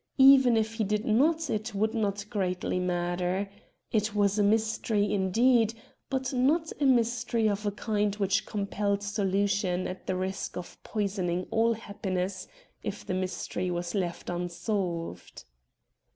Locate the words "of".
7.47-7.67, 10.57-10.81